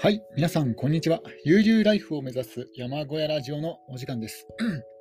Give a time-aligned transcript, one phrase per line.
[0.00, 1.20] はい、皆さん、こんにちは。
[1.44, 4.46] 悠々ライフを目指す山小屋ラジオのお時間です。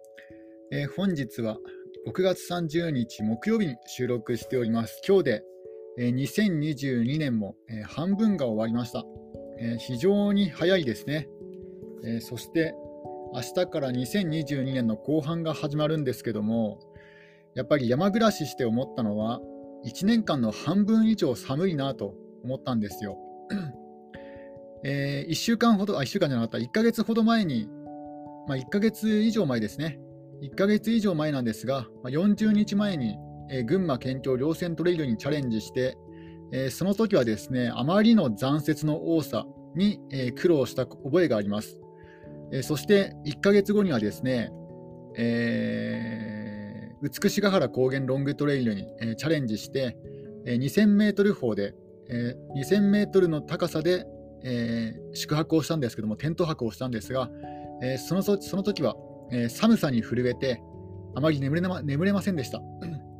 [0.73, 1.59] えー、本日は
[2.07, 4.99] 6月30日木曜日に収録しております。
[5.07, 5.43] 今日で、
[5.99, 9.05] えー、2022年も、えー、半分が終わりました。
[9.59, 11.29] え非常に早いですね。
[12.03, 12.73] えそして
[13.35, 16.79] 明日から2022年の後半が始まるんですけども、
[17.53, 19.41] やっぱり山暮らしして思ったのは、
[19.85, 23.19] 1年間の半分以上寒いなと思ったんですよ。
[24.89, 27.67] えー、1週間ほど、あ、1週間じゃなかった、1ヶ月ほど前に、
[28.47, 29.99] まあ、1ヶ月以上前ですね、
[30.41, 33.17] 1ヶ月以上前なんですが、まあ、40日前に、
[33.51, 35.97] えー、群馬県境稜線トレイルにチャレンジして、
[36.53, 41.77] えー、その時はですね、あまりの残雪の多さに、え苦労した覚えがあります。
[42.53, 44.51] えそして1ヶ月後にはですね、
[45.17, 49.97] えー、美しが原高原ロングトレイルに、えチャレンジして、
[50.45, 51.75] え2000メートル方で、
[52.09, 54.05] え2000メートルの高さで
[54.43, 57.29] えー、宿泊をしたんですけども、テント泊をしたんですが、
[57.81, 58.95] えー、そのその時は、
[59.31, 60.61] えー、寒さに震えて、
[61.15, 62.61] あまり眠れな眠れませんでした。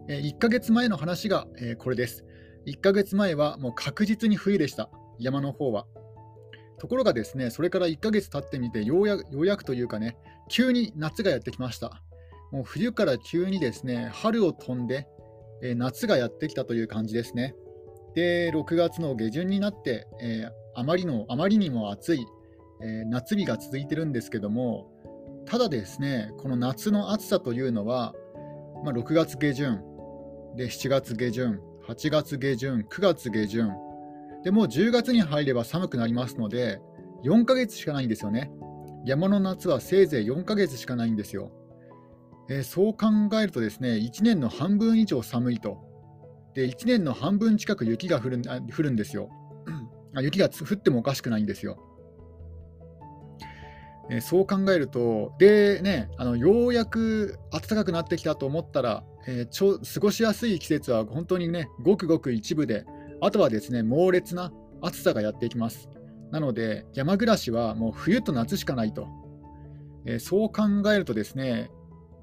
[0.10, 2.24] え1ヶ月前の話が、えこれです。
[2.66, 5.86] 1ヶ月前はもう確実に冬でした、山の方は。
[6.80, 10.18] ところがですね、それから1ヶ月経ってみてようや、ようやくというかね、
[10.50, 12.02] 急に夏がやってきました。
[12.52, 15.08] もう冬から急にですね、春を飛んで、
[15.62, 17.56] え夏がやってきたという感じですね。
[18.16, 22.28] で、6月の下旬になって、えー、あまりのあまりにも暑い、
[22.84, 24.92] えー、夏日が続いてるんですけども、
[25.48, 28.14] ただですね、この夏の暑さというのは、
[28.86, 29.82] まあ、6月下旬、
[30.56, 33.72] で7月下旬、8月下旬、9月下旬、
[34.44, 36.80] でもう10月に入れば寒くなりますので、
[37.24, 38.52] 4ヶ月しかないんですよね。
[39.04, 41.52] 山の夏はせいぜい4ヶ月しかないんですよ。
[42.52, 43.08] えー、そう考
[43.42, 45.80] えるとですね、1年の半分以上寒いと。
[46.54, 48.42] で、1年の半分近く雪が降る
[48.78, 49.32] 降るんですよ。
[50.22, 51.78] 雪が降ってもおかしくないんですよ。
[54.10, 62.86] えそう考えると、でね、あのようやく暖かくなってきたと思ったら、えー、ちょ過ごしやすい季節は本当にね、ごくごく一部で、
[63.22, 65.90] あとはですね、猛烈な暑さがやっていきます。
[66.32, 69.08] なので、山暮らしはもう冬と夏しかないと。
[70.06, 71.70] えー、そう考えるとですね、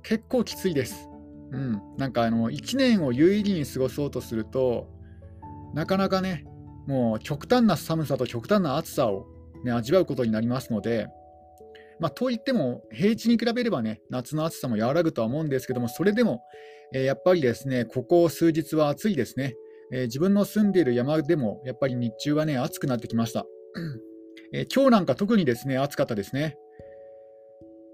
[0.03, 1.11] 結構きついです。
[1.53, 4.88] うん、なんかあの1年を有意義に過ごそうとすると、
[5.75, 6.47] なかなかね、
[6.87, 9.27] もう極端な寒さと極端な暑さを、
[9.65, 11.09] ね、味わうことになりますので、
[12.00, 16.43] まあ、といっても、平地に比べればね、夏の暑さも和らぐとは思うんですけども、それでも、
[16.93, 19.55] えー、やっぱりですね、ここ数日は暑いですね、
[19.93, 23.47] えー、自分の住んでいる山でも、やっぱり日中はね、暑くなってきました。
[24.53, 26.56] えー、今日なんか特にですね、暑かったですね。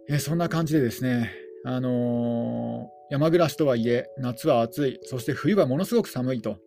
[0.09, 1.31] えそんな感じでですね、
[1.65, 6.59] あの山暮らしとはいえ、夏は暑い、そして冬はものすごく寒いと。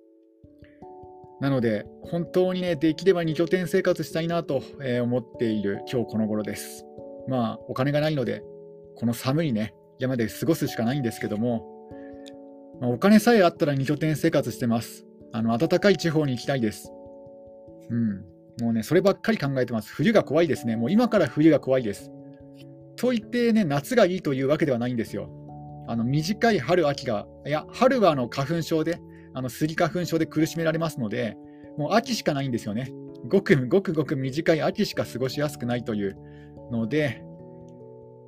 [1.44, 4.64] なので、本当にね、できれば2拠点生活したいなと
[5.02, 6.86] 思っている今日この頃です。
[7.28, 8.42] まあ、お金がないので、
[8.96, 11.68] この寒いね、山で過ごすしかないんですけども、
[12.80, 15.06] まあ、お金さえあったら2拠点生活してます。
[15.34, 16.90] あの、暖かい地方に行きたいです。
[17.90, 18.22] うん。
[18.62, 19.94] もうね、そればっかり考えてます。
[19.94, 20.78] 冬が怖いですね。
[20.78, 22.10] もう今から冬が怖いです。
[22.96, 25.30] と言ってね、夏がいいというわけではないんですよ。
[25.90, 28.98] あの短い春、秋が、いや、春はあの花粉症で、
[29.34, 31.38] あのスギ花粉症で苦しめられますので、
[31.78, 32.94] もう秋しかないんですよね。
[33.28, 36.18] ごくごくごく短い秋しか過ごしやすくないという
[36.72, 37.24] ので、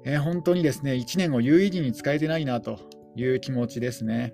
[0.06, 2.80] えー、本当にですね、1年を有意義に使えてないなと
[3.16, 4.34] いう気持ちですね。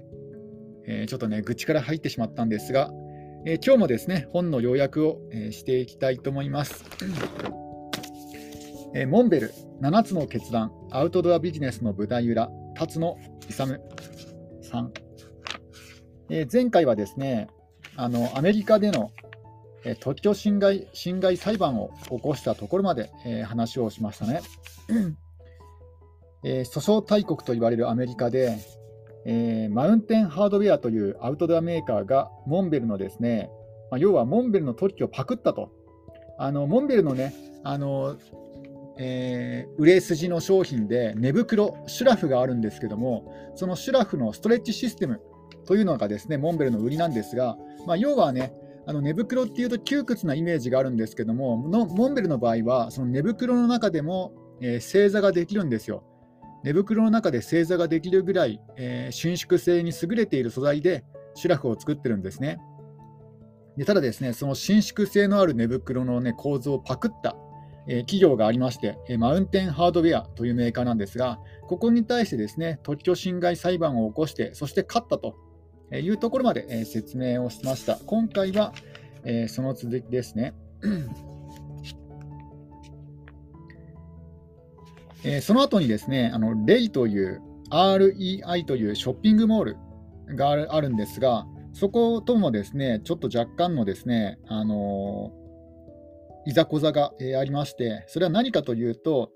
[0.86, 2.92] えー、ちょっとね、愚痴から入ってしまったんですが、
[3.46, 6.84] えー、今日もですね、本の要約を、えしていきたいと思います。
[8.94, 13.18] えモンベル7つの決断、アウトドアビジネスの舞台裏、辰野
[13.50, 13.80] 勇
[14.62, 14.94] さん。
[16.34, 17.50] えー、前回はですね、
[17.98, 19.12] あのアメリカでの、
[19.84, 24.42] えー、特許侵害侵害裁判を起こしたところまで、えー、話をしましたね。
[26.44, 28.58] え訴訟大国と言われるアメリカで、
[29.26, 33.52] えマウンテンハードウェアというアウトドアメーカーがモンベルのですね、
[33.92, 35.70] まあ、要はモンベルの特許をパクったと。
[36.40, 38.18] あのモンベルのね、あの
[38.98, 45.22] えー、売れ筋の商品で寝袋、シュラフがあるんですけども、そのシュラフのストレッチシステム
[45.66, 48.54] というのがですね、モンベルの売りなんですが、まあ、要はね、
[48.88, 56.04] あの寝袋っていうと窮屈なイメージがあるんですけども、のモンベルの場合は、その寝袋の中でも、えー、正座ができるんですよ。
[56.64, 61.04] 寝袋の中で正座ができるぐらい、えー、伸縮性に優れている素材で
[61.34, 62.60] シュラフを作ってるんですね。
[63.78, 67.36] でただですね、その伸縮性のある寝袋の、ね、構造をパクった
[67.88, 75.36] え企業がありまして、えマウンテンハードウェアというメーカーなんですが、ここに対してですね、特許侵害裁判を起こして、そして勝ったと
[76.00, 77.98] いうところまで説明をしました。
[78.06, 78.74] 今回は、
[79.24, 80.54] えその続きですね。
[85.24, 89.78] えその後にですね、あのレイという REI というショッピングモール
[90.36, 95.32] があるあるんですが、そこともですね、ちょっと若干のですね、あの
[96.46, 99.32] いざこざが、えありまして、それは何かというと、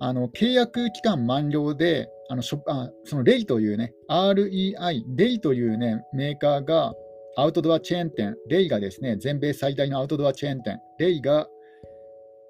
[0.00, 6.94] あの契約期間満了で、あのショあそのレイというね、REI、レイというね、メーカーが、
[7.36, 11.48] アウトドアチェーン店、レイがですね、全米最大のアウトドアチェーン店、レイが、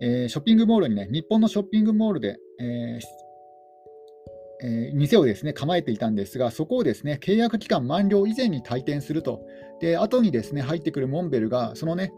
[0.00, 3.24] えー、ショッピングモールにね、日本のショッピングモールで、えー
[4.62, 9.40] えー、店をですね構えていたんですが、そこをですね契約期間満了以前に退店すると、
[9.80, 12.12] で後にですね入ってくるモンベルが、そのね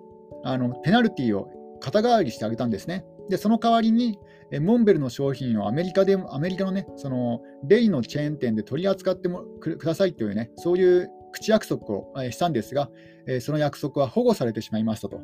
[0.45, 1.49] あのペナルティを
[1.81, 3.05] 肩代わりしてあげたんですね。
[3.29, 4.19] で、その代わりに、
[4.53, 12.91] えモンベルの商品をアメリカで、アメリカのね、そのレイのチェーン店で取り扱ってもくださいというね、そういう口約束をしたんですが、
[13.27, 15.21] えその約束は保護されてしまいましたと、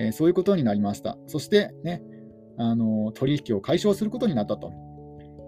[0.00, 1.18] えそういうことになりました。
[1.26, 2.02] そしてね、
[2.58, 4.72] あの取引を解消することになったと。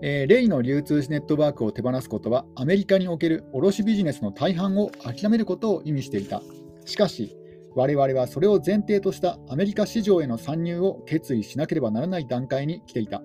[0.00, 6.40] えー、レイの流通ネットワークを手放すことは、アメリカにおける卸ビジネスの大半を諦めることを意味していた。
[6.84, 7.36] しかし、
[7.78, 13.22] 我々はそれを前提としたアメリカ市場への参入を決意しなければならない段階に来ていた。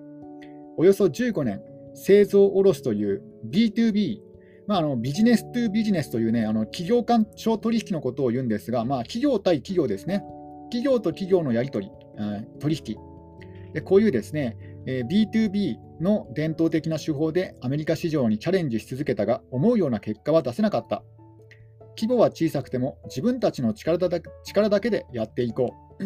[0.76, 1.60] およそ15年、
[1.94, 4.20] 製造卸という B2B、
[4.68, 10.22] まあ、あのビジネス2ビジネスという、ね、あの企業間商取引のことを言うんですが、まあ、企業対企業ですね。
[10.70, 11.92] 企業と企業のやり取り、
[12.60, 12.96] 取引
[13.72, 13.80] で。
[13.80, 14.56] こういうですね、
[14.86, 21.02] B2B の伝統的な手法でアメリカ市場にチャレンジし続けたが、思うような結果は出せなかった。
[21.96, 24.08] 規模は小さくても自分たちの力だ
[24.44, 26.04] 力だけでやっていこう。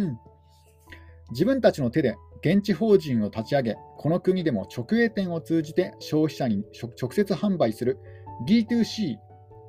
[1.30, 6.64] 自分たちの手で現地法人を立ち上げ、この国でも直営店を通じて消費者に
[7.00, 7.98] 直接販売する。
[8.46, 9.16] B2C。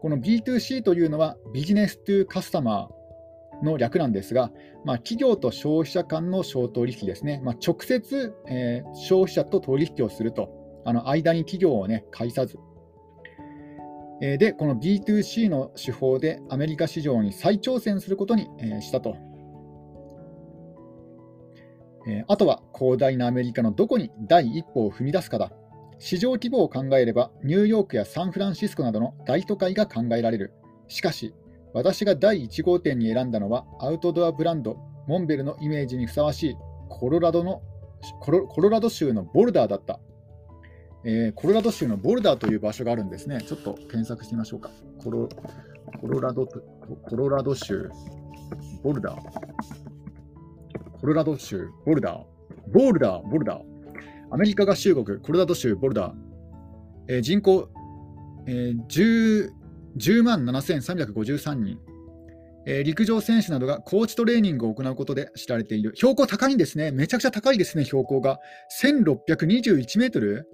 [0.02, 4.52] この B2C というのはビジネストゥカスタマーの略なんですが、
[4.86, 10.50] まあ、企業と消費者間の商取引ですね、まあ、直接、えー、消費者と取引をすると、
[10.86, 12.58] あの間に企業を、ね、介さず、
[14.20, 18.48] で、この B2C の手法でアメリカ市場に再挑戦することに
[18.82, 19.16] したと。
[22.28, 25.52] あとは広大なアメリカのどこに第一歩を踏み出すかだ。
[26.00, 30.54] 市場規模を考えれば、ニューヨークやサンフランシスコなどの大都会が考えられる。
[30.88, 31.34] しかし、
[31.74, 34.78] 私が第1号店に選んだのは、アウトドアブランド、
[35.08, 36.56] モンベルのイメージにふさわしい
[36.90, 37.62] コロラドの
[38.22, 40.00] コロラド州のボルダーだった。
[41.04, 43.42] えー、コロラド州のボルダーという場所があるんですね。
[43.48, 44.70] ちょっと検索してみましょうか。
[45.02, 45.30] コロ
[46.02, 47.90] コロラドコロラド州、
[48.84, 49.22] ボルダー。
[51.00, 52.24] コロラド州、ボルダー。
[52.74, 53.62] ボルダー、ボルダー。
[54.32, 56.14] アメリカ合衆国、コロラド州、ボルダー。
[57.08, 57.70] えー、人口、
[58.46, 59.50] えー、10,
[59.98, 61.80] 10万7353人。
[62.68, 65.96] えー、陸上選手などがコーチトレーニングを行うことで知られている。
[65.96, 66.92] 標高高いんですね。
[66.92, 68.38] めちゃくちゃ高いですね、標高が。
[68.82, 70.48] 1621メートル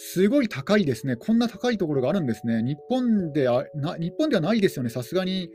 [0.00, 1.16] すごい高いですね。
[1.16, 2.62] こんな高いところがあるんですね。
[2.62, 4.90] 日本であな日本ではないですよね。
[4.90, 5.48] さすがに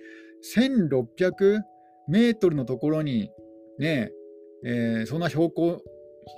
[0.55, 1.61] 1600
[2.09, 3.29] メートルのところに
[3.79, 4.11] ね、
[4.65, 5.81] えー、そんな標高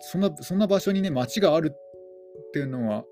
[0.01, 3.05] そんな、そんな場所にね、町があるっていうのは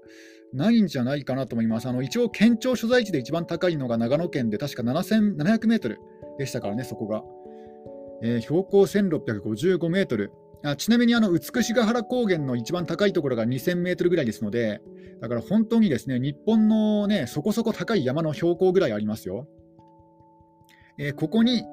[0.54, 1.88] ないんじゃないかなと思います。
[1.88, 6.00] あの一応、県庁所在地で一番高いのが長野県で、確か7700メートル
[6.38, 7.24] でしたからね、そこが。
[8.24, 10.32] えー、標高1655メートル。
[10.66, 14.82] あちなみにあの美しが原高原の一番高いところが2000メートルぐらいですので、
[15.22, 19.48] だから本当にですね日本の、ね、そこそこ高い山の標高ぐらいありますよ。
[20.98, 21.64] えー、ここに、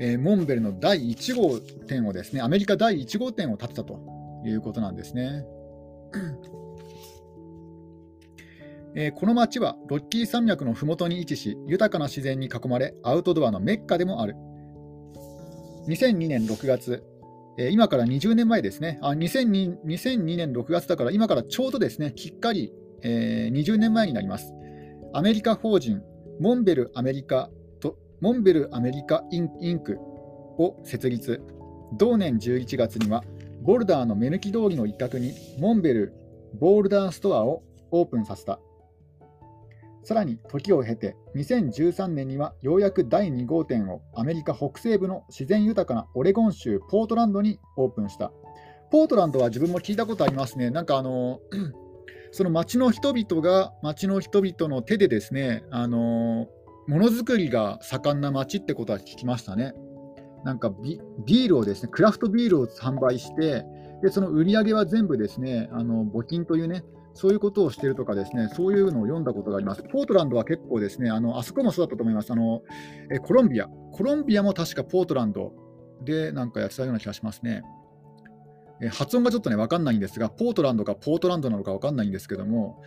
[0.00, 4.00] えー、モンベルの第1号店をですね、アメリカ第1号店を建てたと
[4.44, 5.44] いうことなんですね。
[8.96, 14.36] えー、この町はロッキー山脈の麓に位置し、豊かな自然に囲まれ、アウトドアのメッカでもある。
[15.88, 17.02] 2002年6月、
[17.56, 24.52] えー、今から20年前ですねあ2002、2002年6月だから、今からちょうどですね、きっかり、えー、20年前になります。
[25.12, 26.02] アメリカ法人、
[26.40, 31.40] モンベルアメリカと、モンベルアメリカインインクを設立。
[31.96, 33.22] 同年11月には、
[33.62, 36.14] ボルダーの目抜き通りの一角に、モンベル
[36.58, 38.58] ボールダーストアをオープンさせた。
[40.04, 48.30] さらに時を経て2013年にはようやく第2号店をアメリカ北西部の自然豊かなオレゴン州ポートランドにオープンした。
[48.90, 50.70] ポートランドは自分も聞いたことありますね。
[50.70, 51.40] なんかあの
[52.32, 56.48] その町の人々が町の人々の手でですね、あの
[56.86, 59.72] ものづくりが盛んな町ってことは聞きましたね。
[60.44, 63.64] なんかビールをですね、クラフトビールを販売して、
[64.02, 66.84] でその売り上げは全部ですね、あの募金というね、
[67.14, 69.82] そういうことをしているとかですね、そういうのを読んだことがあります。
[69.84, 72.32] ポートランドは結構ですね、あのあそこもそうだったと思います。
[72.32, 72.62] あの
[73.10, 73.68] えコロンビア。
[73.92, 75.52] コロンビアも確かポートランド
[76.04, 77.62] でなんかやってたような気がしますね。
[78.82, 82.82] え、発音がちょっとね、わかんないんですが、ポートランドかポートランドなのかわかんないんですけども、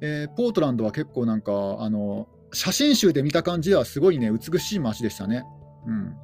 [0.00, 5.44] えー、ポートランドは結構なんか、あの、写真集で見た感じではすごいね、美しい街でしたね。
[5.86, 6.14] うん。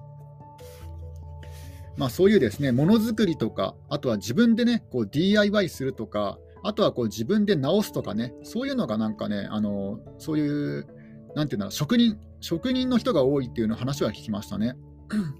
[1.96, 10.86] まあ、そういうですね、ものづくりとか、あとは自分でね、こう DIY するとか、あとはこう自分で直すとかね、そういうのがなんかね、あのそういう、
[11.34, 14.76] なんていうんだろう、職人、職人の人が多いっていうの話は聞きましたね。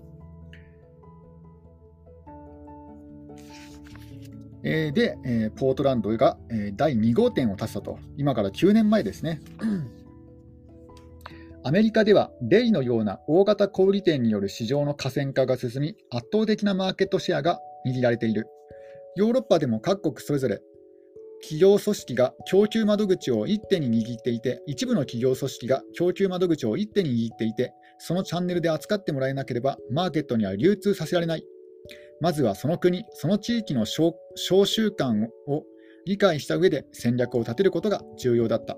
[4.64, 9.40] えー、で、えー、ポートランドが、えー、第2号店を建てたと、今から9年前ですね。
[11.64, 18.46] アメリカではデイのような大型小売店による市場の河川化が進み、圧倒的なマーケットシェアが握られている。
[19.16, 20.60] ヨーロッパでも各国それぞれ
[21.40, 31.44] 企業組織が供給窓口を一手に握っていて、一部の企業組織が供給窓口を一手に握っていて、そのチャンネルで扱ってもらえなければ、マーケットには流通させられない。
[32.20, 35.64] まずはその国、その地域の商習慣を
[36.04, 38.76] 理解した上で戦略を立てることが重要だった。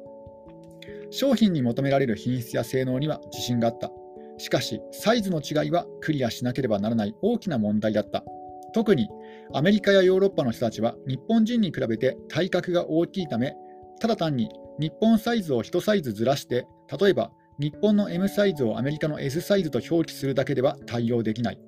[1.10, 3.90] 商品に求められる品質や性能には自信があった。
[4.38, 8.24] しかし、サイズの違いはクリアしなければならない大きな問題だった。
[8.72, 9.08] 特に
[9.52, 13.54] アメリカやヨーロッパの人たちは日本人に比べて体格が大きいため、
[14.00, 14.48] ただ単に
[14.78, 16.66] 日本サイズを1サイズずらして、
[17.00, 21.58] 例えば日本の M サイズをアメリカの S サイズと表記するだけでは対応できない。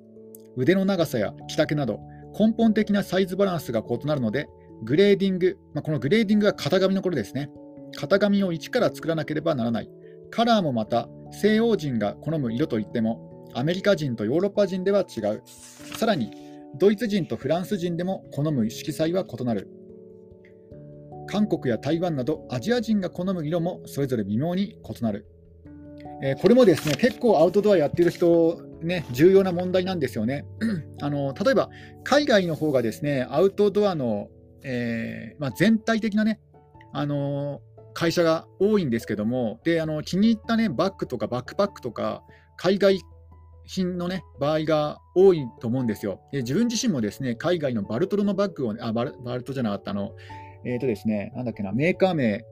[0.55, 1.99] 腕の長さや着丈など
[2.37, 4.47] 根本的なサイズバランスが異なるので、
[4.83, 7.49] グレーディング、まあ、このグレーディングは型紙のことですね。
[7.95, 9.89] 型紙を一から作らなければならない。
[10.31, 15.43] カラーもまた西欧人が好む色といってもアメリカ人とヨーロッパ人では違う。
[15.45, 16.31] さらに
[16.75, 19.69] ドイツ人とフランス人でも好む色彩は異なる。
[21.27, 25.25] 韓国や台湾などアジア人が好む色もそれぞれ微妙に異なる。
[26.21, 30.45] えー、これもですね結構アウトドアやってる人、ね、重要な問題なんですよね。
[31.01, 31.69] あの例えば
[32.03, 34.29] 海外の方がですねアウトドアの、
[34.63, 36.39] えー、まあ、全体的なね、
[36.93, 37.61] あの
[37.93, 42.23] 会社が多いんですけども、であの気に入った、ね、バッグとかバックパックとか、
[42.57, 42.99] 海外
[43.65, 46.21] 品の、ね、場合が多いと思うんですよ。
[46.31, 50.11] で自分自身もですね海外のバルトロのバッグを、ね、あバルバルトじゃなかったの、
[50.65, 52.45] えーとですね、なんだっけな、メーカー名、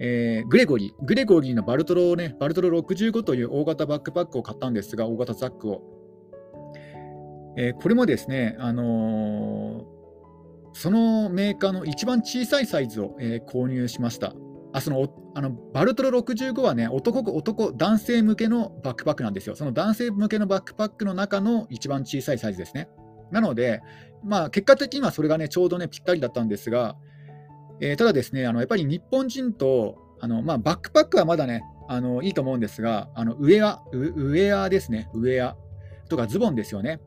[0.00, 5.82] えー、グレゴリー、グレゴリーのバルトロをね、バルトロ65という大型バックパックを買ったんですが、大型ザックを。
[7.56, 10.00] えー、これもですね、あのー
[10.72, 14.32] そのメーカーの一番小さいサイズを、えー、購入しました。
[14.72, 19.56] あそのあのバルトロ65はね男、男、男性向けのバックパックなんですよ。
[19.56, 22.88] その男性向けのバックパックの中の一番小さいサイズですね。
[23.30, 23.80] なので、
[24.24, 26.96] まあ、結果的にはそれがね、ちょうどね、ぴったりだったんですが、
[27.80, 35.56] えー、ただですね、あのやっぱり日本人と、あのまあ、バックパックはまだね、あのいいと思うんですが、あのウェア、ウェアですね、ウェア
[36.08, 37.00] とかズボンですよね。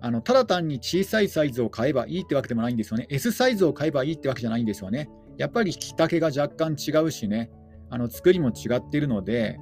[0.00, 3.06] あのただ単に小さいサイズを買えばいいってわけでもないんですよね。
[3.10, 5.08] S サイズを買えばいいってわけじゃないんですよね。
[5.38, 7.50] やっぱり着丈が若干違うしね、
[7.90, 9.58] あの作りも違っているので、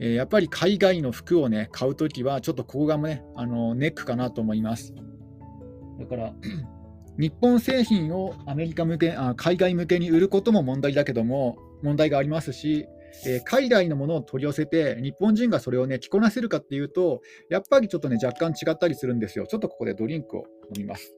[0.00, 4.94] え、やっぱり海外の服をね、買うときは、ちょっとここがね、あのネックかなと思います。
[5.98, 6.34] だから、
[7.18, 12.86] 日本製品をアメリカ向けあ、海外向けに売ることも問題だけども、問題がありますし、
[13.26, 19.46] えー、海外のものを取り寄せて、日本人がそれをね、着こなせるかっていうと、やっぱりちょっとね、若干違ったりするんですよ。
[19.46, 20.44] ちょっとここでドリンクを
[20.74, 21.14] 飲みます。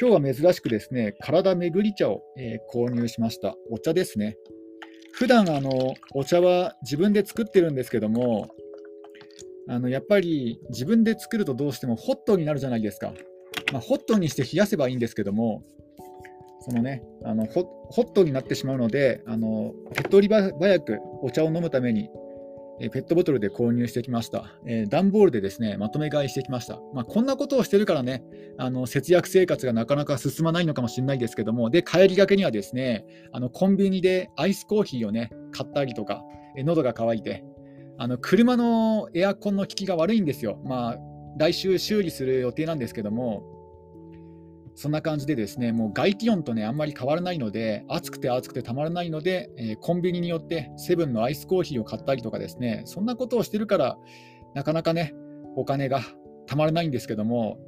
[0.00, 3.54] 今日は珍しくですね、体めぐり茶を、えー、購入しました。
[3.70, 4.36] お茶ですね。
[5.12, 8.48] 普段あのお茶は自分で作ってるんですけども、
[9.68, 13.12] あのやっぱり自分で作るとどうしてもホットになるじゃないですか。
[13.72, 15.62] まあ、ホットにして冷やせばいいんですけども、
[16.60, 22.08] そのね、あのホットになってしまうので、あの手っ取り早くお茶を飲むために、
[22.78, 26.80] ペットボトルで購入してきました、えー、段ボールでですねまとめ買いしてきました。
[26.92, 28.22] まあ、こんなことをしてるからね、
[28.58, 36.22] あの節約生活がなかなか進まないのかもしれないですけども、で帰りがけにはですねあのコンビニでアイスコーヒーをね買ったりとか、
[36.56, 37.44] えー、喉が渇いて、
[37.96, 40.60] あの車のエアコンの効きが悪いんですよ。
[40.64, 40.98] まあ
[41.38, 43.42] 来週修理する予定なんですけども、
[44.76, 53.96] そんな感じでですね、もう外気温とね、あんまり変わらないので、暑くて暑くてたまらないので、えー、コンビニによってセブンのアイスコーヒーを買ったりとかですね、そんなことをしてるから、
[54.54, 55.14] なかなかね、
[55.56, 56.00] お金が
[56.46, 57.58] たまらないんですけども、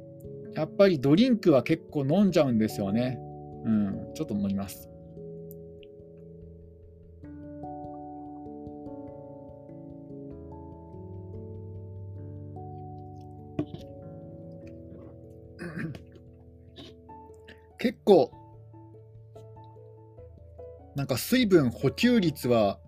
[0.53, 3.19] やっぱりドリンクは結構飲んじゃうんですよね。
[3.63, 4.89] うん、ちょっと飲みます。
[17.77, 18.31] 結構、
[20.95, 22.79] なんか水分補給率は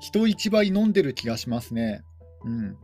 [0.00, 2.04] 人一倍飲んでる気がしますね。
[2.44, 2.76] うん。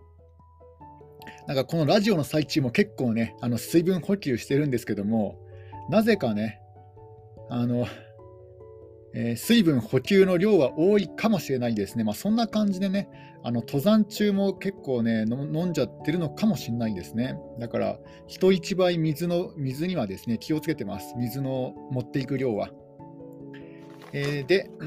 [1.47, 5.39] なんかこのラジオの最中も結構ね、あの水分補給してるんですけども、
[5.89, 6.61] なぜかね、
[7.49, 7.87] あの、
[9.15, 12.05] えー、水分補給の量は多いかもしれないですね。
[12.05, 13.09] まあ、そんな感じでね、
[13.45, 17.37] あの登山中も結構ね、飲んじゃってるのかもしれないですね。
[17.59, 21.15] だから、人一倍水の水にはですね、気をつけてます。
[21.17, 22.71] 水の持っていく量は。
[24.13, 24.71] えー、で、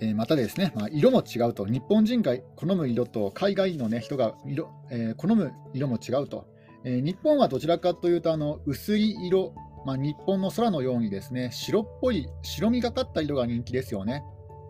[0.00, 6.48] えまたですね、まあ、色も違うと、日本人が好む色と海外の、ね、人が色、えー、好む色も違うと、
[6.84, 9.54] え、日本はどちらかというとあの薄い色、
[9.86, 14.22] まあ、日本の空のようにですね白っぽい、白みがかった色が人気ですよね。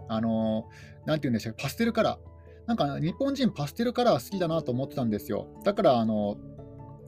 [0.09, 2.33] あのー、なんて言うんでしょう、パステルカラー。
[2.67, 5.49] なんか日本人パステルカラー好きだなと思ってたんですよ。
[5.65, 6.37] だから、あの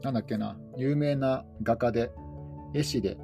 [0.02, 2.10] なんだっけな、有名な画家で、
[2.74, 3.16] 絵師で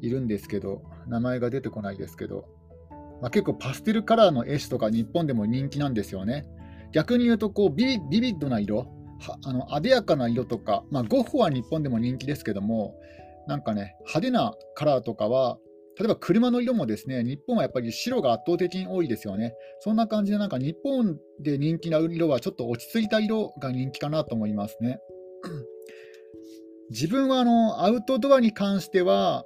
[0.00, 2.46] いるんですけど、名前が出てこないですけど、
[3.20, 6.46] まあ、結構パステルカラーの絵師とか日本でも人気なんですよね。
[6.92, 8.86] 逆に言うとこうビビビッドな色、
[9.44, 12.94] あのあでやかな色とか、まあ、ゴッホは日本でも人気ですけども、
[13.46, 15.58] なんかね、派手なカラーとかは、
[15.98, 19.54] 例えば車の色もですね、日本はやっぱり白が圧倒的に多いですよね。
[19.80, 24.98] そんな感じで、なんか日本で人気な色はちょっと落ち着いた色が人気かなと思いますね。
[26.90, 29.44] 自分はあのアウトドアに関しては、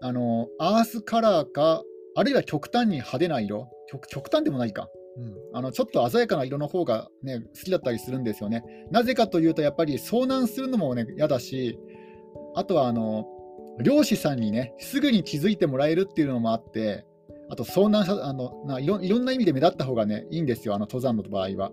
[0.00, 1.82] あのアースカラーか
[2.16, 3.68] あるいは極端に派手な色、
[4.08, 8.64] 極端でもないか、うん、あのちょっと鮮やかな色の方がね、好きだったりするんですよね。
[8.90, 11.78] なぜかというと、やっぱり遭難するのもね、嫌だし、
[12.54, 13.26] あとはあの
[13.80, 17.06] 漁師さんにね、すぐに気づいてもらえるっていうのもあって、
[17.48, 21.72] あと遭難あのないろいろんな意味で目立った方がね、いいんですよ、あの登山の場合は。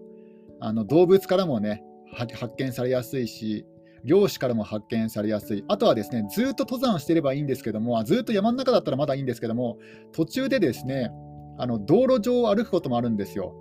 [0.59, 1.83] あの動物からもね、
[2.13, 3.65] 発見されやすいし、
[4.03, 5.63] 漁師からも発見されやすい。
[5.67, 9.77] あとはですね、ずっと登山してればいいんですけども、ずっと山の中だったらまだいいんですけども、
[10.11, 11.11] 途中でですね、
[11.57, 13.53] あの道路上を歩くこともあるんですよ。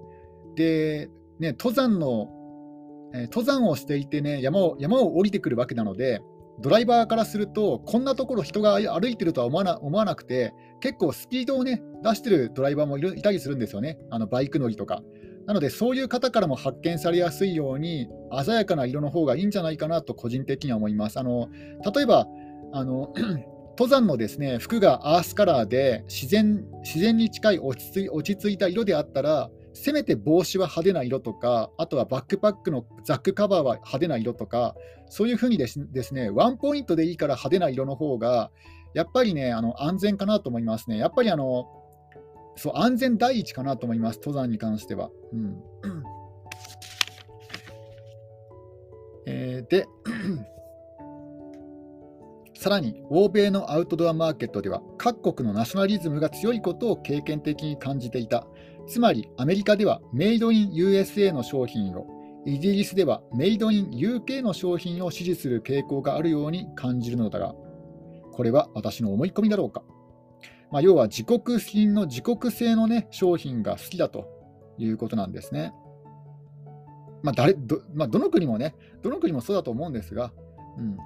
[0.56, 2.28] で、ね、登山の、
[3.14, 6.20] えー、登山をしていてね山を、山を降りてくるわけなので、
[6.60, 15.02] ドライバーからすると、こんなところ人が歩いてるとは思わな思わなくて、結構スピードをね、出してるドライバーもいるいたりするんですよね、あのバイク乗りとか。
[15.46, 18.08] なので、そういう方からも発見されやすいように、
[18.44, 21.18] 鮮やかな色の方がいいんじゃないかなと、個人的には思います。
[21.18, 21.48] あの
[21.94, 22.26] 例えば
[22.72, 23.12] あの
[23.80, 34.74] 登山のですね服がアースカラーで自然自然に近い落ち着い落ち着いた色であったら、せめて帽子は派手な色とか、あとはバックパックのザックカバーは派手な色とか、
[35.08, 35.78] そういうふうにです
[36.12, 38.50] ね、ワンポイントでいいから派手な色の方が、
[38.92, 40.98] やっぱりね、あの安全かなと思いますね。
[40.98, 41.66] やっぱりあの
[42.56, 45.08] そう安全第一かなと思います、登山に関しては。
[45.32, 45.56] うん
[49.24, 49.86] えー、で、
[52.60, 58.46] さらに欧米のアウトドアマーケットでは各国のナショナリズムが強いことを経験的に感じていた。
[58.86, 62.06] つまりアメリカではメイドイン USA の商品を、
[62.44, 67.54] イギリスではメイドイン UK の商品を支持する傾向があるように感じるのだが、
[68.30, 69.82] これは私の思い込みだろうか？
[70.70, 74.28] まあ、要は自国品の自国製の、ね、商品が好きだと
[74.76, 75.72] いうことなんですね。
[77.22, 80.30] まあ誰どまあ、どの国もね、どの国もそうだと思うんですが、
[80.76, 80.98] うん、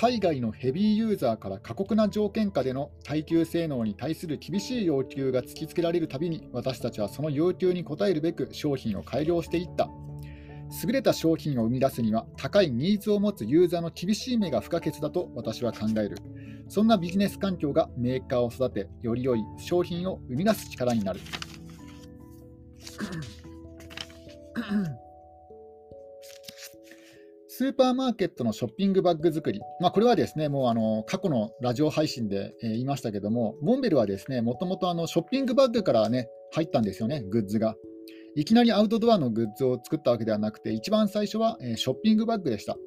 [0.00, 9.90] 海外のヘビーユーザーから過酷な条件下での耐久性能に対する厳しい要求が突きつけられるたびに私たちはその要求に応えるべく商品を改良していった
[10.86, 16.16] 優れた商品を生み出すには高いニーズを持つユーザーの厳しい目が不可欠だと私は考える。
[16.66, 21.20] そんなビジネス環境がメーカーを育て、より良い商品を生み出す力になる。
[27.60, 37.74] スーパーマーケットのショッピングバッグ作り、まあ、これはですねもうあの過去のラジオ配信で、えー、言いましたけども、モンベルはですねもともとショッピングバッグから、ね、入ったんですよね、グッズが。
[38.34, 42.78] いきなりアウトドアのグッズを作ったわけではなくて、一番最初はえショッピングバッグでした。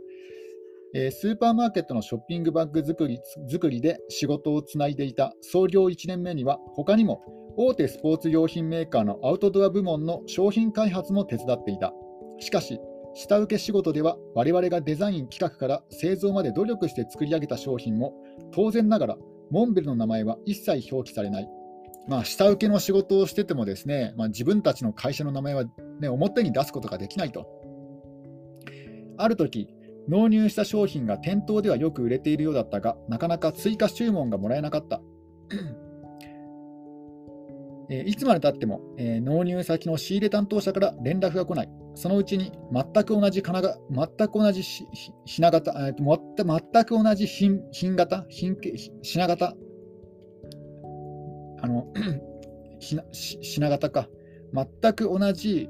[1.12, 3.20] スーパーマーケットのショッピングバッグ作り
[3.52, 7.22] 作りで仕事をつないでいた創業1年目には、他にも
[7.58, 11.94] 大手スポーツ用品メーカーのアウトドア部門の商品開発も手伝っていた。
[12.40, 12.80] しかし、
[13.15, 18.13] 下請け仕事では我々がデザイン企画から製造まで努力して作り上げた商品も
[18.52, 19.17] 当然ながら
[19.52, 21.47] モンベルの名前は一切表記されない
[22.08, 25.63] まあ、下請けの仕事をしててもですね、まあ、自分たちの会社の名前は、
[26.02, 27.47] ね、表に出すことができないと。
[29.17, 29.69] ある時、
[30.10, 35.02] 納入した商品が店頭ではよく売れているようだったが、なかなか追加注文がもらえなかった。
[37.89, 41.69] えいつまでたっても、えー、納入先の仕入れ担当者から連絡が来ない。
[41.96, 48.58] そのうちに全く同じ金が全く同じ品型、えー、全く同じ品品型品
[49.02, 49.56] 品型
[51.64, 51.88] あの
[52.80, 54.10] 品型か、
[54.54, 55.70] 全く同じ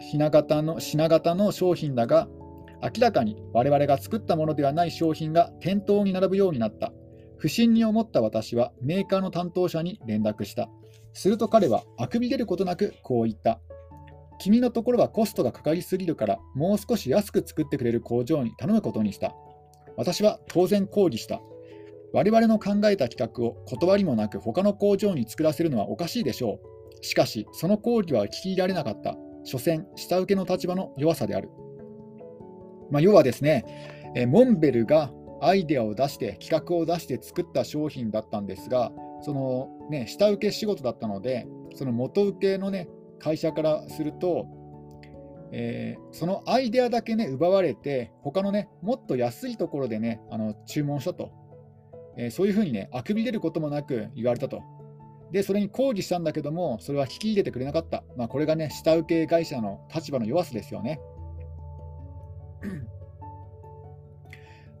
[0.00, 2.28] 品型の品型の商品だが、
[2.82, 6.92] 明らかに我々が作ったものではない商品が店頭に並ぶようになった。
[7.36, 10.68] 不審に思った私はメーカーの担当者に連絡した。
[11.12, 13.60] すると彼はあくび出ることなくこう言った。
[14.38, 19.34] 君のところはコストがかかりすぎるからもう少し安く作ってくれる工場に頼むことにした。
[19.96, 21.40] 私は当然抗議した。
[22.12, 26.60] 我々の考えた企画を断りもなく他の工場に作らせるのはおかしいでしょ
[27.02, 27.04] う。
[27.04, 29.16] しかし、その抗議は聞き入れられなかった。
[29.44, 31.48] 所詮、下請けの立場の弱さである。
[32.90, 33.64] まあ、要はですね、
[34.14, 42.88] えモンベルがアイデアを出して、企画を出して作った商品だったんですが、そのね、下請け仕事だったので、その元請けのね、
[43.18, 44.46] 会社からすると、
[45.50, 51.30] えー、そのアイデアだけね、奪われて、他のね、もっと安いところでね、あの注文したと、
[52.16, 54.62] えー、そういうふうにね、あくび出ることもなく言われたと。
[55.32, 58.02] で、それに抗議したんだけども、それは聞き入れてくれなかった。
[58.16, 61.00] まあ、これがね、下請け会社の立場の弱さですよね。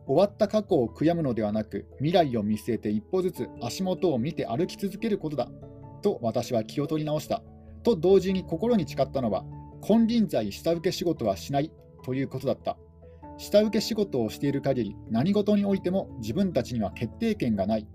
[0.06, 5.50] 終わった過去を悔やむのではなく、未来を見据えて一歩ずつ足元を見て歩き続けることだ。
[6.00, 7.42] と私は気を取り直した。
[7.88, 9.44] と同時に心に誓ったのは、
[9.80, 11.72] 金輪際下請け仕事はしない
[12.04, 12.76] ということだった。
[13.38, 17.86] 下請け仕事をしている限り、何事においても自分たちには決定権がない。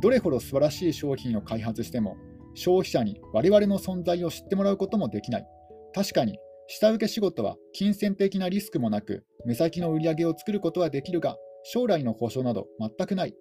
[0.00, 2.16] どれほど素晴らしい商品を開発しても、
[2.54, 5.46] 消費者に我々の存在を知ってもらうこともできない。
[5.94, 13.34] 確かに、下請け仕事は金銭的なリスクもなく、目先の売り上げを作ることはできるが、将来の保証など全くない。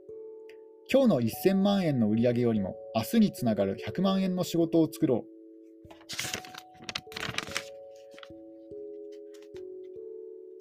[0.92, 5.35] 今日の1000万円の売り上げよりも、明日につながる100万円の仕事を作ろう。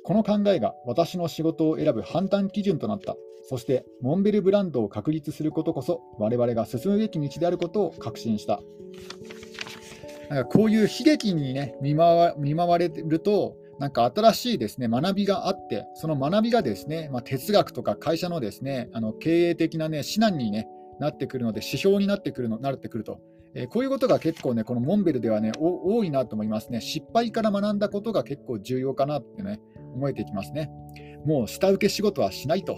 [0.04, 3.16] この考えが私の仕事を選ぶ判断基準となった。
[3.46, 8.62] そして、モンベルブランドを確立することこそ、我々が進むべき道であることを確信した。
[10.28, 20.68] なんかこういう悲劇に、ね、見舞見舞われると、なんか新しいですね学びがあって、その学びがですね、まあ、哲学とか会社のですねあの経営的な、ね、指南に、ね、
[21.00, 23.20] なってくるので、指標になってくるのなってくると、
[23.54, 26.80] えー、こういうことが結構ね、このモンベルではね、多いなと思いますね。
[26.80, 29.60] 失敗から学んだことが結構重要かなってね、
[29.94, 30.70] 思えてきますね。
[31.24, 32.76] もう下請け仕事はしないと。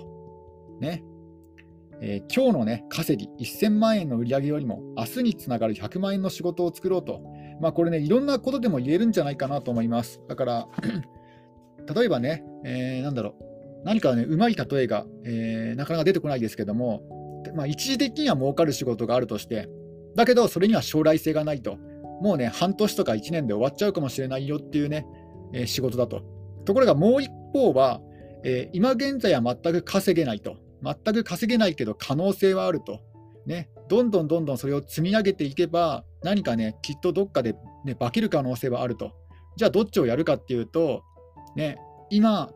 [0.81, 1.03] ね。
[2.03, 7.23] えー、今日のね、稼ぎ、1000万円の売り上げよりも、明日につながる100万円の仕事を作ろうと。
[7.61, 10.21] まあ、これね、いろんなことでも言えるんじゃないかなと思います。
[10.29, 10.69] だから
[11.95, 17.03] 例えばね、えー、なんだろう、何かね、うまい例えが、えー、なかなか出てこないですけども、
[17.55, 19.69] まあ、一時的には儲かる仕事があるとして、
[20.17, 21.79] だけど、それには将来性がないと。
[22.21, 25.07] もうね、半年とか1年で終わっちゃうかもしれないよっていうね、
[25.53, 26.23] えー、仕事だと。
[26.65, 28.01] ところがもう一方は、
[28.43, 30.57] えー、今現在は全く稼げないと。
[30.83, 33.01] 全く稼げないけど可能性はあると。
[33.47, 39.13] ね、どんどんどんどんそれを積み上げていけば、何かね、きっとどっかで、ね、化ける可能性はあると。
[39.57, 41.03] じゃあ、どっちをやるかっていうと、
[41.55, 41.79] ね、
[42.11, 42.51] 今、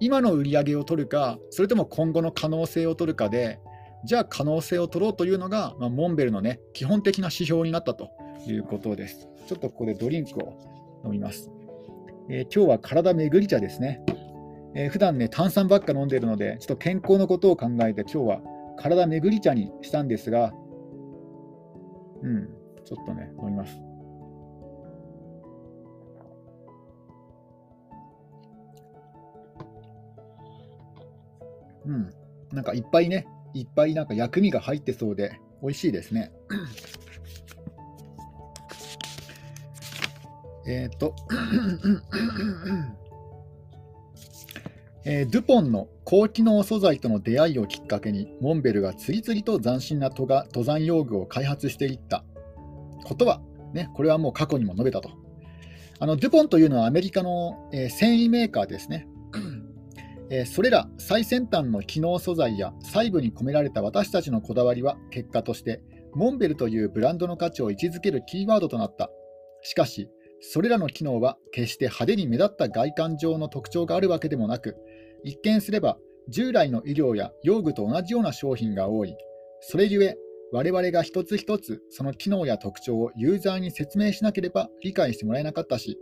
[0.00, 3.60] 今の売り上げを取るか、それとも今後の可能性を取るかで、
[4.04, 8.10] じゃあ可能性を取ろうというのが、まあ、モンベルのね、基本的な指標になったと
[8.46, 9.28] いうことです。
[9.46, 11.50] ちょっとここでドリンクを飲みます。
[12.28, 14.04] えー、今日は体めぐり茶ですね。
[14.74, 18.40] えー、普段ね、炭酸ばっか飲んでるので、ちょっと健康のことを考えて、今日は
[18.76, 20.52] 体めぐり茶にしたんですが、
[22.22, 22.48] うん、
[22.84, 23.76] ちょっとね、飲みます。
[31.84, 32.10] うん、
[32.52, 36.32] なんかいっぱいね、いっぱいなんか薬味が入ってそうで、美味しいですね。
[40.66, 41.14] えっと、
[45.04, 52.24] えー、ドゥポンの高機能素材との出会いをきっかけに、モンベルが次々と斬新な登山用具を開発していった
[53.04, 53.40] ことは、
[53.72, 55.10] ね、これはもう過去にも述べたと。
[55.98, 59.08] あのドゥポンというのはアメリカの、えー、繊維メーカーですね。
[60.34, 65.82] え、それら最先端の機能素材や細部に込められた私たちのこだわりは結果として
[66.14, 69.10] モンベルというブランドの価値を位置づけるキーワードとなった。
[69.60, 70.08] しかし、
[70.40, 74.74] それらの機能は決して派手に目立った外観上の特徴があるわけでもなく、
[75.22, 79.14] 一見すれば従来の医療や用具と同じような商品が多い。
[79.60, 80.16] それゆえ、
[80.50, 85.98] 我々が一つ一つその機能や特徴をユーザーに説明しなければ理解してもらえなかったし、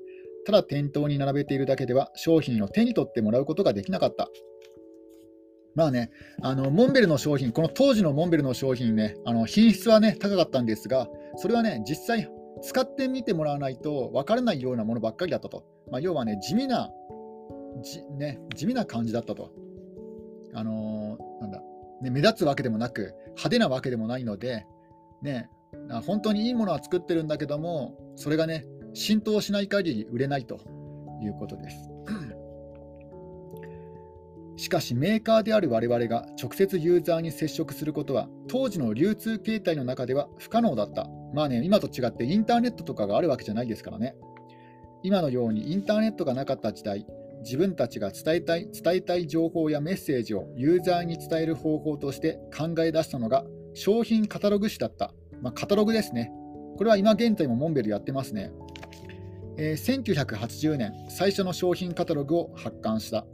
[0.46, 4.28] ただ店頭に並べているだけでは商品を手に取ってもらうことができなかった。
[5.74, 6.10] まあね、
[6.42, 12.28] あのモンベルの商品、この当時のモンベルの商品ね、あの品質はね、高かったんですが、それはね、実際
[12.62, 15.64] 使ってみてもらわないと分からないようなものばっかりだったと。
[15.90, 16.90] まあ、要はね、地味な、
[18.18, 19.52] ね、地味な感じだったと。
[20.52, 21.62] あのー、なんだ、
[22.02, 24.66] ね、目立つわけでもなく、派手なわけでもないので、
[25.22, 25.48] ね、
[26.04, 30.58] 本当にいいものは作ってるんだけども、それがね、浸透しない限り売れないと
[31.22, 31.90] いうことです。
[34.56, 41.08] しかしメーカーである我々が直接ユーザーに接触することは当時の流通形態の中では不可能だった。
[41.32, 44.16] まあね、今と違ってインターネットとかがあるわけじゃないですからね。
[45.02, 47.06] 今のようにインターネットがなかった時代、
[47.42, 55.14] 自分たちが伝えたい伝えたい情報やメッセージをユーザーに伝える方法として考え出したのが商品カタログ誌だった。
[55.40, 56.30] まあ、カタログですね。
[56.76, 58.52] これは今現在もモンベルやってますね。
[59.56, 63.26] えー、1980年、最初の商品カタログを発刊した。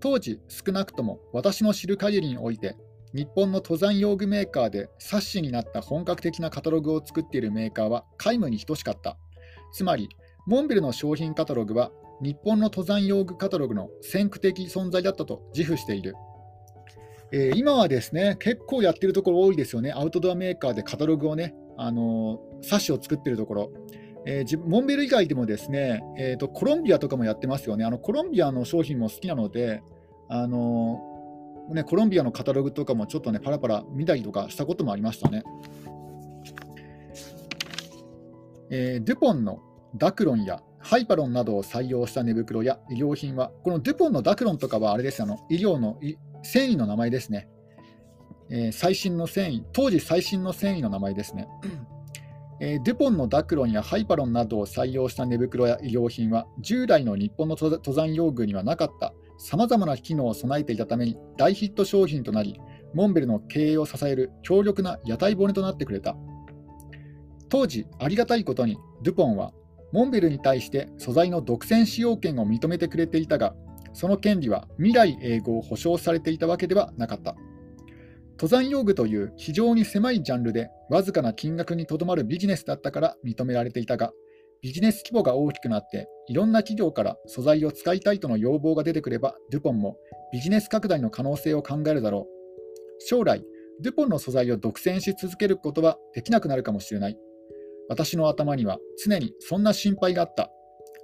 [0.00, 2.76] 当時、少なくとも私の知る限りにおいて、
[3.14, 9.16] 日本の登山用具メーカーで冊子になった本格的なカタログを作っているメーカーは皆無に等しかった。
[9.72, 10.08] つまり、
[10.46, 16.14] モンベルの商品カタログは日本の登山用具カタログの先駆的存在だったと自負している。
[17.32, 23.72] えー、今はですね結構やってるところ多いですよね、アウトドアメーカーでカタログをね、あのー、冊子を作ってるところ。
[24.28, 27.84] えー、モンベル以外でもですね、えーと、コロンビアとかもやってますよね。
[27.84, 29.82] あのコロンビアの商品も好きなので、
[30.28, 31.00] あの、
[31.70, 35.44] ね、コロンビアのカタログとかもちょっとね、パラパラ見たりとかしたこともありましたね。
[38.68, 39.60] えー、デュポンの
[39.94, 46.00] ダクロンやハイパロンなどを採用した寝袋や医療品は、このデュポンのダクロンとかはあれですあの医療の
[46.42, 47.48] 繊維の名前ですね、
[48.50, 51.46] えー、最新の繊維、当時最新の繊維の名前ですね。
[52.60, 62.58] えー、デュポンのダクロンやハイパロンなどを採用した寝袋や医療品は従来の日本の登山用具にはなかったさまざまな機能を備えていたために大ヒット商品となり
[62.94, 66.16] モンベルの経営を支える強力な屋台骨となってくれた
[67.50, 69.52] 当時ありがたいことにデュポンは
[69.92, 73.54] モンベルに対して素材の独占使用権を認めてくれていたが
[73.92, 77.34] その権利は未来永劫保証されていたわけではなかった。
[78.38, 84.12] 登山用具という非常に狭いジャンルでわずかな金額にとどまるビジネスだったから認められていたが、
[84.60, 89.96] ビジネス規模が大きくなっていろんな企業から素材を使いたいとの要望が出てくれば、デュポンも
[90.32, 92.36] ビジネス拡大の可能性を考えるだろう。
[92.98, 93.42] 将来、
[93.80, 97.18] デュポンの素材を独占し続けることはできなくなるかもしれない。
[97.88, 100.50] 私の頭には常にそんな心配があった。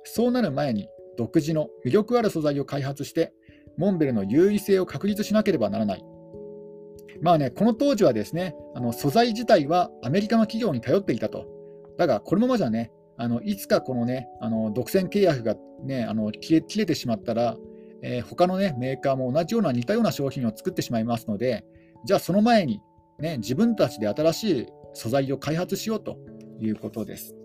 [0.04, 3.32] そうなる前に独自の魅力ある素材を開発して、
[3.78, 6.11] モンベルの優位性を確立しなければならない。
[7.22, 11.46] まあね、この当時はですね、あの素材自体はアメリカの企業に頼っていたと。
[11.96, 15.54] だが、このままじゃね、あのいつかこのね、あの独占契約が、
[15.84, 17.56] ね、あの切れ切れてしまったら、
[18.02, 21.64] えー、他のね、メーカーも同じような似たような商品を作ってしまいますので、
[22.04, 22.80] じゃあその前に、
[23.20, 26.18] ね、自分たちで新しい素材を開発しようと
[26.60, 27.36] いうことです。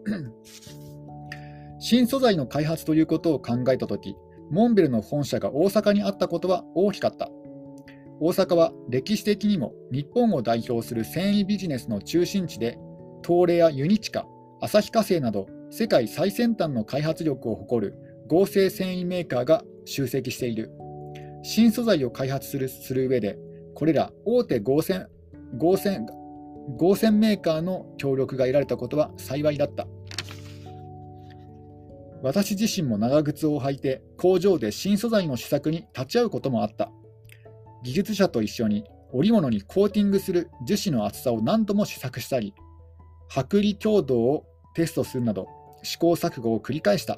[1.80, 4.16] 新素材の開発ということを考えたとき、
[4.50, 7.30] モンベルの本社が大阪にあったことは大きかった。
[8.20, 12.80] 大阪は歴史的にも日本を代表する繊維ビジネスの中心地で、
[13.24, 14.26] 東レやユニチカ、
[14.60, 20.72] 旭化成など世界最先端の開発力を誇る合成繊維メーカーが集積している。
[21.44, 23.38] 新素材を開発するする上で、
[23.76, 25.06] これら大手合成
[25.56, 26.00] 合成
[26.76, 29.88] 合成メーカーの協力が得られたことは幸いだった。
[32.24, 36.92] 私自身も長靴を履いて工場で新素材の試作に立ち会うこともあった。
[37.88, 42.54] 技術者と一緒に織物にコーティングする樹脂の厚さを何度も試作したり、
[43.32, 44.46] 剥離強度を
[44.76, 45.48] テストするなど
[45.84, 47.18] 試行錯誤を繰り返した。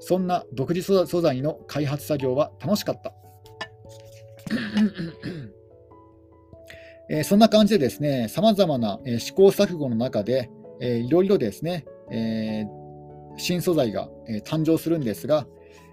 [0.00, 3.14] そんな独自素材の開発作業は楽しかった。
[7.08, 12.66] えー、そんな感じでですね、さまざまな、えー、試行錯誤の中で、えー、いろいろですね、えー、
[13.36, 15.46] 新素材が、え、誕生するんですが、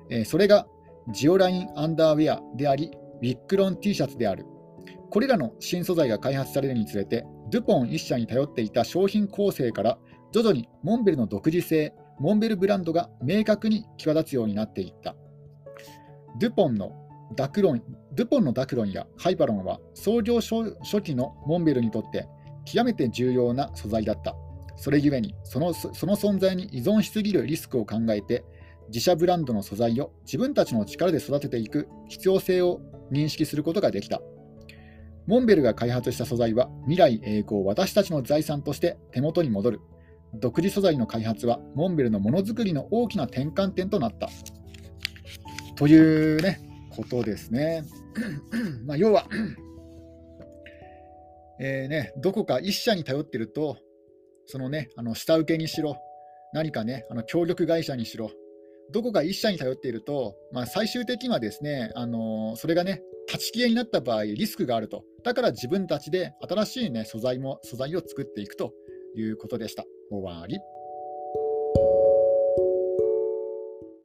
[0.10, 0.67] えー、それが
[1.12, 4.45] ジオラインアンダーウェアであり、ウィックロン T シャツである。
[5.10, 9.97] これらの新素材が開発されるにつれて、ドゥポン1社に頼っていた商品構成から
[10.32, 15.15] 徐々にモンベルの独自性、モンベルブランドが明確に際立つようになっていった。
[16.39, 16.91] ドゥポンの
[17.36, 17.82] ダクロン
[18.13, 22.27] ドゥポンのダクロンやハイパロンは創業初期のモンベルにとって
[22.65, 24.36] 極めて重要な素材だった。
[24.75, 28.43] それゆえにそのその存在に依存しすぎるリスクを考えて
[28.89, 32.80] 自社ブランドの素材を自分たちの力で育てていく必要性を
[33.12, 34.22] 認識することができた。
[35.26, 39.82] モンベルが開発した素材は未来永劫私たちの財産として手元に戻る。
[40.34, 44.30] 独自素材の開発はモンベルのものづくりの大きな転換点となった。
[45.76, 47.84] というねことですね。
[48.86, 49.28] まあ要は
[51.60, 53.78] えーね、どこか一社に頼ってると
[54.50, 55.98] そのね、あの下請けにしろ、
[56.54, 58.32] 何かね、あの協力会社にしろ、
[58.91, 65.04] どこか一社に頼っていると、まあ、最終的にはですね、あのそれがね、立ち消えになった場合、リスクがあると。
[65.23, 68.73] だから自分たちで新しい、ね、素材も素材を作っていくと
[69.15, 69.86] いうことでした。
[70.10, 70.58] 終わり。